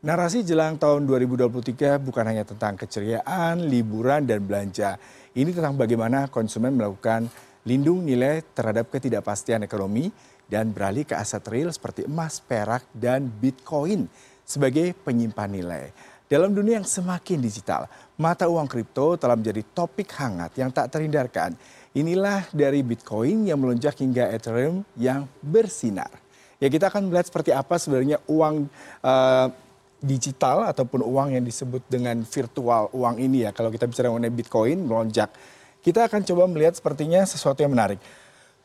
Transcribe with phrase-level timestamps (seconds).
[0.00, 4.96] narasi jelang tahun dua ribu dua puluh tiga bukan hanya tentang keceriaan liburan dan belanja.
[5.36, 7.28] Ini tentang bagaimana konsumen melakukan
[7.68, 10.08] lindung nilai terhadap ketidakpastian ekonomi
[10.48, 14.08] dan beralih ke aset real seperti emas perak dan bitcoin
[14.42, 15.84] sebagai penyimpan nilai.
[16.26, 17.84] Dalam dunia yang semakin digital
[18.16, 21.52] mata uang kripto telah menjadi topik hangat yang tak terhindarkan.
[21.90, 26.08] Inilah dari bitcoin yang melonjak hingga ethereum yang bersinar.
[26.62, 28.70] Ya kita akan melihat seperti apa sebenarnya uang
[30.00, 33.50] digital ataupun uang yang disebut dengan virtual uang ini ya.
[33.52, 35.30] Kalau kita bicara mengenai bitcoin melonjak.
[35.80, 38.00] Kita akan coba melihat sepertinya sesuatu yang menarik.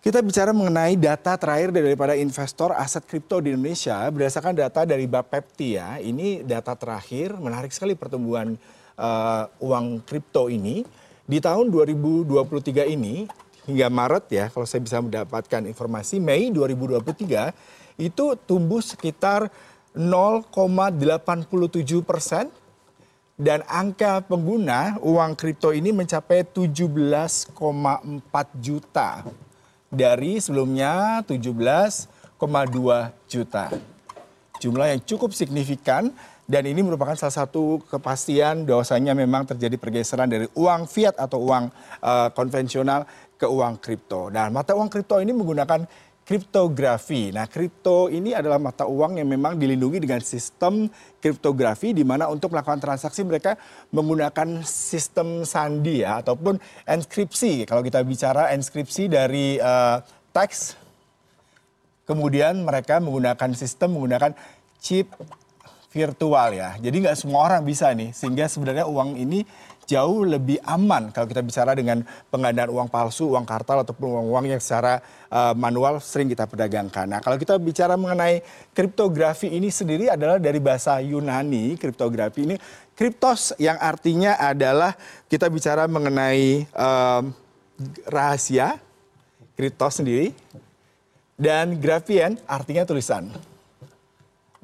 [0.04, 5.82] Kita bicara mengenai data terakhir daripada investor aset kripto di Indonesia berdasarkan data dari Bapepti
[5.82, 5.98] ya.
[5.98, 8.54] Ini data terakhir menarik sekali pertumbuhan
[9.00, 10.86] uh, uang kripto ini.
[11.26, 13.26] Di tahun 2023 ini
[13.66, 19.50] hingga Maret ya kalau saya bisa mendapatkan informasi Mei 2023 itu tumbuh sekitar
[19.96, 22.52] 0,87 persen
[23.36, 27.52] dan angka pengguna uang kripto ini mencapai 17,4
[28.60, 29.28] juta
[29.92, 32.08] dari sebelumnya 17,2
[33.28, 33.66] juta.
[34.60, 36.12] Jumlah yang cukup signifikan
[36.46, 41.74] dan ini merupakan salah satu kepastian bahwasanya memang terjadi pergeseran dari uang fiat atau uang
[42.06, 43.04] uh, konvensional
[43.36, 44.32] ke uang kripto.
[44.32, 45.84] Dan mata uang kripto ini menggunakan
[46.26, 47.30] kriptografi.
[47.30, 50.90] Nah, kripto ini adalah mata uang yang memang dilindungi dengan sistem
[51.22, 53.54] kriptografi di mana untuk melakukan transaksi mereka
[53.94, 56.58] menggunakan sistem sandi ya ataupun
[56.90, 57.70] enkripsi.
[57.70, 60.02] Kalau kita bicara enkripsi dari uh,
[60.34, 60.82] teks
[62.10, 64.34] kemudian mereka menggunakan sistem menggunakan
[64.82, 65.10] chip
[65.96, 66.76] virtual ya.
[66.82, 69.48] Jadi nggak semua orang bisa nih sehingga sebenarnya uang ini
[69.86, 72.02] jauh lebih aman kalau kita bicara dengan
[72.34, 77.06] penggandaan uang palsu, uang kartal ataupun uang-uang yang secara uh, manual sering kita perdagangkan.
[77.06, 78.42] Nah, kalau kita bicara mengenai
[78.74, 82.56] kriptografi ini sendiri adalah dari bahasa Yunani, kriptografi ini
[82.98, 84.98] kriptos yang artinya adalah
[85.30, 87.36] kita bicara mengenai um,
[88.08, 88.80] rahasia,
[89.54, 90.32] kriptos sendiri,
[91.36, 93.55] dan grafien artinya tulisan.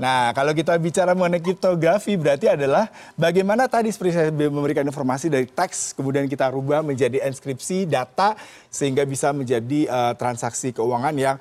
[0.02, 5.46] Nah, kalau kita bicara mengenai kriptografi berarti adalah bagaimana tadi seperti saya memberikan informasi dari
[5.46, 8.34] teks kemudian kita rubah menjadi inskripsi data
[8.74, 11.38] sehingga bisa menjadi uh, transaksi keuangan yang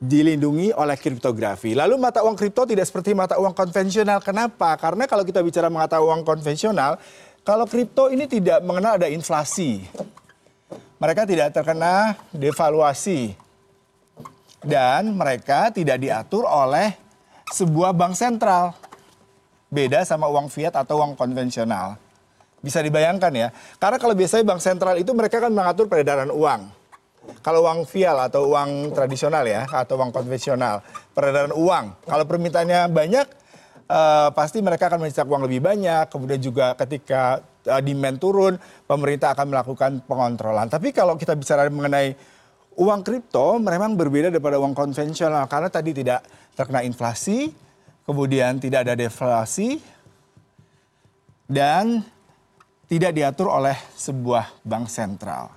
[0.00, 1.76] dilindungi oleh kriptografi.
[1.76, 4.24] Lalu mata uang kripto tidak seperti mata uang konvensional.
[4.24, 4.72] Kenapa?
[4.80, 6.96] Karena kalau kita bicara mata uang konvensional,
[7.44, 9.84] kalau kripto ini tidak mengenal ada inflasi.
[10.96, 13.36] Mereka tidak terkena devaluasi.
[14.64, 17.07] Dan mereka tidak diatur oleh
[17.52, 18.74] sebuah bank sentral.
[19.68, 22.00] Beda sama uang fiat atau uang konvensional.
[22.58, 23.48] Bisa dibayangkan ya.
[23.76, 26.72] Karena kalau biasanya bank sentral itu mereka kan mengatur peredaran uang.
[27.44, 30.80] Kalau uang fiat atau uang tradisional ya, atau uang konvensional,
[31.12, 32.08] peredaran uang.
[32.08, 33.26] Kalau permintaannya banyak,
[33.92, 36.08] uh, pasti mereka akan mencetak uang lebih banyak.
[36.08, 38.56] Kemudian juga ketika uh, demand turun,
[38.88, 40.72] pemerintah akan melakukan pengontrolan.
[40.72, 42.16] Tapi kalau kita bicara mengenai
[42.78, 46.22] uang kripto, memang berbeda daripada uang konvensional karena tadi tidak
[46.54, 47.50] terkena inflasi,
[48.06, 49.82] kemudian tidak ada deflasi,
[51.50, 52.06] dan
[52.86, 55.50] tidak diatur oleh sebuah bank sentral.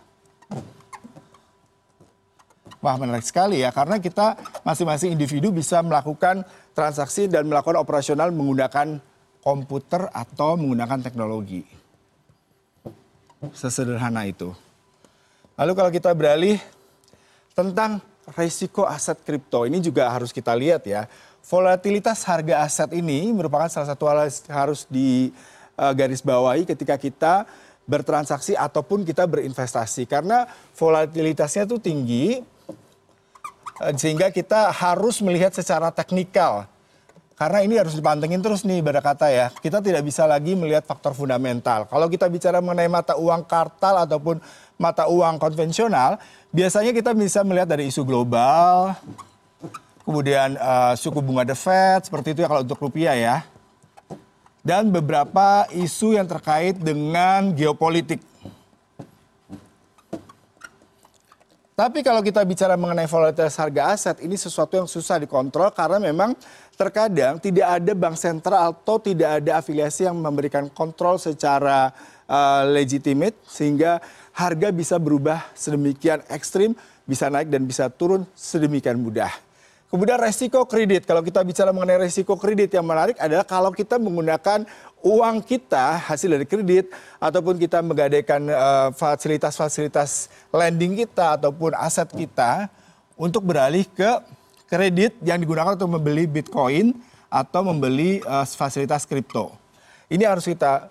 [2.81, 4.33] Wah menarik sekali ya, karena kita
[4.65, 6.41] masing-masing individu bisa melakukan
[6.73, 8.97] transaksi dan melakukan operasional menggunakan
[9.45, 11.61] komputer atau menggunakan teknologi.
[13.53, 14.49] Sesederhana itu.
[15.61, 16.57] Lalu kalau kita beralih
[17.51, 17.99] tentang
[18.37, 21.05] resiko aset kripto ini juga harus kita lihat ya.
[21.41, 27.33] Volatilitas harga aset ini merupakan salah satu hal yang harus digarisbawahi ketika kita
[27.89, 30.45] bertransaksi ataupun kita berinvestasi karena
[30.77, 32.39] volatilitasnya itu tinggi
[33.83, 36.70] eh, sehingga kita harus melihat secara teknikal
[37.41, 41.17] karena ini harus dipantengin terus nih pada kata ya kita tidak bisa lagi melihat faktor
[41.17, 44.37] fundamental kalau kita bicara mengenai mata uang kartal ataupun
[44.77, 46.21] mata uang konvensional
[46.51, 48.93] biasanya kita bisa melihat dari isu global,
[50.03, 53.37] kemudian uh, suku bunga The Fed, seperti itu ya kalau untuk rupiah ya.
[54.61, 58.21] Dan beberapa isu yang terkait dengan geopolitik.
[61.81, 66.37] Tapi kalau kita bicara mengenai volatilitas harga aset, ini sesuatu yang susah dikontrol karena memang
[66.77, 71.89] terkadang tidak ada bank sentral atau tidak ada afiliasi yang memberikan kontrol secara
[72.29, 73.97] uh, legitimate sehingga
[74.29, 76.77] harga bisa berubah sedemikian ekstrim,
[77.09, 79.33] bisa naik dan bisa turun sedemikian mudah.
[79.89, 81.09] Kemudian resiko kredit.
[81.09, 84.69] Kalau kita bicara mengenai resiko kredit yang menarik adalah kalau kita menggunakan
[85.01, 92.07] uang kita hasil dari kredit ataupun kita menggadaikan eh, fasilitas-fasilitas uh, lending kita ataupun aset
[92.13, 92.69] kita
[93.17, 94.09] untuk beralih ke
[94.69, 96.95] kredit yang digunakan untuk membeli Bitcoin
[97.27, 99.51] atau membeli uh, fasilitas kripto.
[100.07, 100.87] Ini harus kita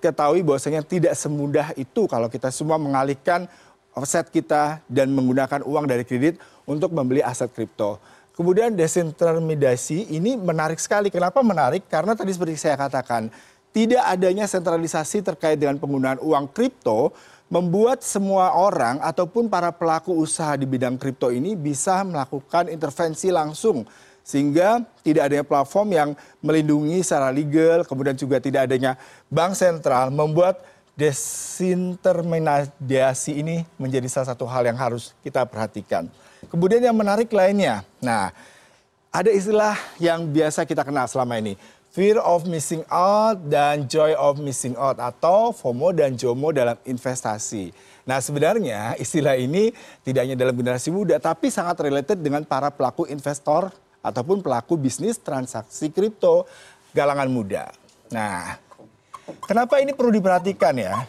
[0.00, 3.48] ketahui bahwasanya tidak semudah itu kalau kita semua mengalihkan
[3.96, 6.36] offset kita dan menggunakan uang dari kredit
[6.66, 7.96] untuk membeli aset kripto.
[8.34, 11.06] Kemudian desentralisasi ini menarik sekali.
[11.06, 11.86] Kenapa menarik?
[11.86, 13.30] Karena tadi seperti saya katakan,
[13.70, 17.14] tidak adanya sentralisasi terkait dengan penggunaan uang kripto
[17.46, 23.86] membuat semua orang ataupun para pelaku usaha di bidang kripto ini bisa melakukan intervensi langsung
[24.24, 26.10] sehingga tidak adanya platform yang
[26.40, 28.96] melindungi secara legal, kemudian juga tidak adanya
[29.28, 36.08] bank sentral membuat desintermediasi ini menjadi salah satu hal yang harus kita perhatikan.
[36.46, 38.30] Kemudian yang menarik lainnya, nah
[39.10, 41.56] ada istilah yang biasa kita kenal selama ini,
[41.94, 47.72] fear of missing out dan joy of missing out atau FOMO dan JOMO dalam investasi.
[48.04, 53.06] Nah sebenarnya istilah ini tidak hanya dalam generasi muda tapi sangat related dengan para pelaku
[53.10, 53.70] investor
[54.04, 56.44] ataupun pelaku bisnis transaksi kripto
[56.92, 57.72] galangan muda.
[58.12, 58.60] Nah,
[59.44, 61.04] kenapa ini perlu diperhatikan ya?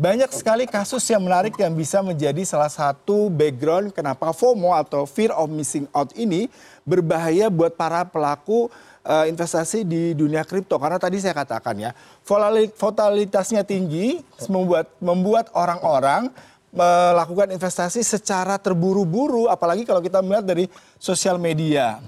[0.00, 5.28] Banyak sekali kasus yang menarik yang bisa menjadi salah satu background kenapa FOMO atau fear
[5.36, 6.48] of missing out ini
[6.88, 8.72] berbahaya buat para pelaku
[9.04, 11.90] uh, investasi di dunia kripto karena tadi saya katakan ya
[12.24, 16.32] volatilitasnya tinggi membuat membuat orang-orang
[16.70, 20.64] melakukan investasi secara terburu-buru, apalagi kalau kita melihat dari
[21.02, 21.98] sosial media.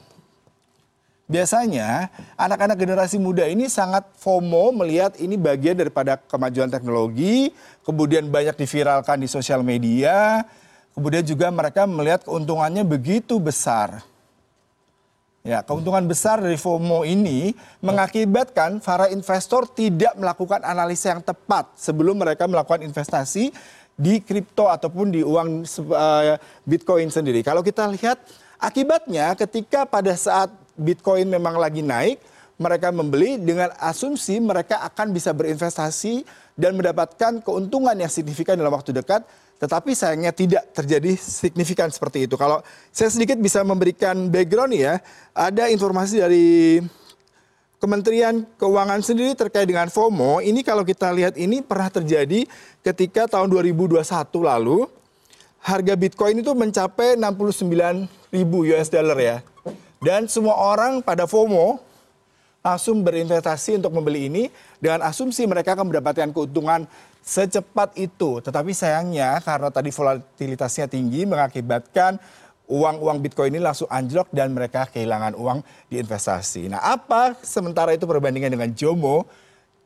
[1.32, 7.49] Biasanya anak-anak generasi muda ini sangat FOMO melihat ini bagian daripada kemajuan teknologi,
[7.88, 10.44] kemudian banyak diviralkan di sosial media,
[10.93, 14.05] kemudian juga mereka melihat keuntungannya begitu besar.
[15.40, 22.20] Ya, keuntungan besar dari FOMO ini mengakibatkan para investor tidak melakukan analisa yang tepat sebelum
[22.20, 23.50] mereka melakukan investasi
[23.96, 26.37] di kripto ataupun di uang uh,
[26.69, 27.40] Bitcoin sendiri.
[27.40, 28.20] Kalau kita lihat
[28.61, 32.21] akibatnya ketika pada saat Bitcoin memang lagi naik,
[32.61, 36.23] mereka membeli dengan asumsi mereka akan bisa berinvestasi
[36.55, 39.25] dan mendapatkan keuntungan yang signifikan dalam waktu dekat,
[39.59, 42.39] tetapi sayangnya tidak terjadi signifikan seperti itu.
[42.39, 42.61] Kalau
[42.95, 45.01] saya sedikit bisa memberikan background ya,
[45.33, 46.81] ada informasi dari
[47.83, 52.47] Kementerian Keuangan sendiri terkait dengan FOMO, ini kalau kita lihat ini pernah terjadi
[52.79, 53.99] ketika tahun 2021
[54.39, 54.87] lalu
[55.59, 59.43] harga Bitcoin itu mencapai 69 ribu US dollar ya.
[60.03, 61.79] Dan semua orang pada FOMO
[62.63, 64.45] langsung berinvestasi untuk membeli ini
[64.83, 66.91] dengan asumsi mereka akan mendapatkan keuntungan
[67.23, 68.43] secepat itu.
[68.43, 72.19] Tetapi sayangnya karena tadi volatilitasnya tinggi mengakibatkan
[72.67, 76.67] uang-uang Bitcoin ini langsung anjlok dan mereka kehilangan uang di investasi.
[76.67, 79.23] Nah, apa sementara itu perbandingan dengan JOMO?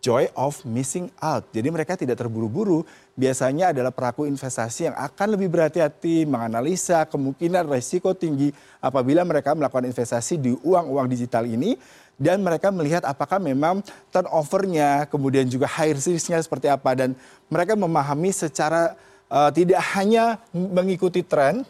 [0.04, 1.50] Joy of missing out.
[1.50, 2.86] Jadi mereka tidak terburu-buru.
[3.18, 9.88] Biasanya adalah pelaku investasi yang akan lebih berhati-hati menganalisa kemungkinan resiko tinggi apabila mereka melakukan
[9.88, 11.74] investasi di uang-uang digital ini
[12.16, 17.12] dan mereka melihat apakah memang turnovernya, kemudian juga high risknya seperti apa dan
[17.52, 18.96] mereka memahami secara
[19.28, 21.60] uh, tidak hanya mengikuti tren,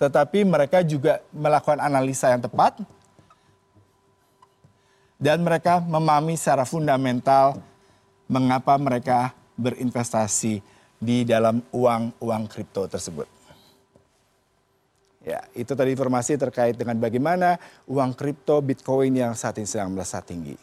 [0.00, 2.80] tetapi mereka juga melakukan analisa yang tepat
[5.18, 7.58] dan mereka memahami secara fundamental
[8.30, 10.62] mengapa mereka berinvestasi
[10.98, 13.26] di dalam uang-uang kripto tersebut.
[15.22, 20.26] Ya, itu tadi informasi terkait dengan bagaimana uang kripto Bitcoin yang saat ini sedang melesat
[20.26, 20.58] tinggi.